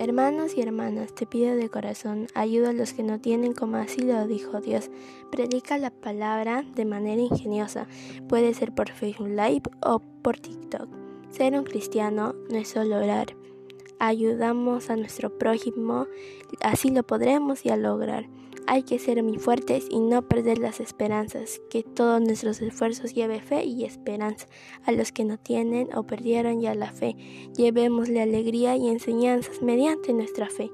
[0.00, 4.00] Hermanos y hermanas, te pido de corazón, ayuda a los que no tienen como así
[4.00, 4.90] lo dijo Dios.
[5.30, 7.86] Predica la palabra de manera ingeniosa.
[8.26, 10.88] Puede ser por Facebook Live o por TikTok.
[11.28, 13.36] Ser un cristiano no es solo orar.
[13.98, 16.06] Ayudamos a nuestro prójimo,
[16.62, 18.26] así lo podremos ya lograr.
[18.72, 23.40] Hay que ser muy fuertes y no perder las esperanzas, que todos nuestros esfuerzos lleve
[23.40, 24.46] fe y esperanza.
[24.84, 27.16] A los que no tienen o perdieron ya la fe,
[27.56, 30.70] llevémosle alegría y enseñanzas mediante nuestra fe.